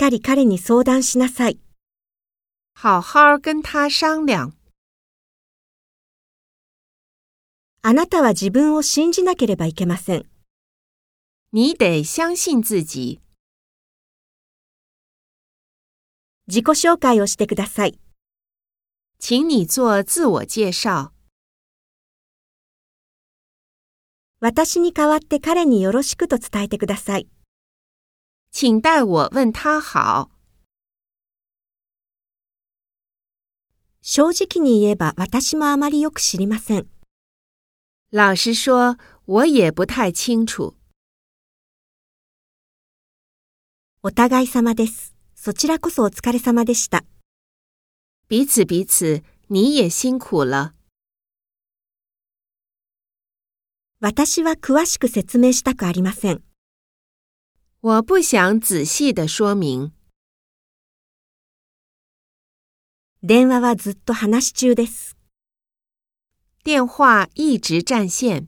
[0.00, 1.58] かり彼に相談しなさい。
[2.74, 4.54] 好好跟他商量。
[7.82, 10.24] あなたは自分を信じなければいけません。
[11.52, 13.20] 你得相信自己。
[16.46, 18.00] 自己紹介をしてください。
[19.18, 21.12] 请你做自我介绍。
[24.40, 27.28] 私に代わって彼によろしくと伝えてください。
[28.52, 30.30] 请代我问他好。
[34.02, 36.88] 正直に言えば私もあまりよく知りません。
[38.10, 40.74] 老实说，我也不太清楚。
[44.02, 45.14] お互い様です。
[45.36, 47.04] そちらこそお疲れ様でした。
[48.28, 50.74] 彼此彼此，你也辛苦了。
[54.00, 56.42] 私は詳しく説明したくありません。
[57.81, 59.91] 我不想仔细的说明。
[63.21, 65.15] 電話はずっと話し中です。
[66.63, 68.47] 电话一直占线。